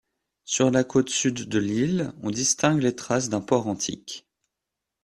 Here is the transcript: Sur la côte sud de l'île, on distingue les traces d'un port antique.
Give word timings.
Sur 0.45 0.71
la 0.71 0.83
côte 0.83 1.11
sud 1.11 1.47
de 1.47 1.59
l'île, 1.59 2.11
on 2.23 2.31
distingue 2.31 2.81
les 2.81 2.95
traces 2.95 3.29
d'un 3.29 3.39
port 3.41 3.67
antique. 3.67 4.27